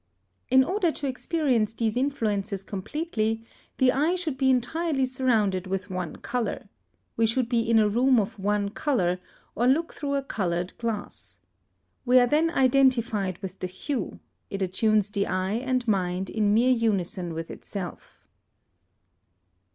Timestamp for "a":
7.77-7.87, 10.15-10.23